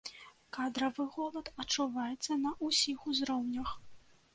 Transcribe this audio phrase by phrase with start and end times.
[0.57, 3.81] Кадравы голад адчуваецца на ўсіх узроўнях.